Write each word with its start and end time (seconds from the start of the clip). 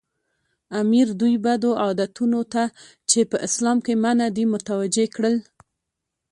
امیر 0.81 1.07
دوی 1.19 1.35
بدو 1.45 1.71
عادتونو 1.83 2.41
ته 2.53 2.63
چې 3.09 3.19
په 3.29 3.37
اسلام 3.47 3.77
کې 3.85 3.93
منع 4.03 4.27
دي 4.35 4.43
متوجه 4.53 5.05
کړل. 5.15 5.35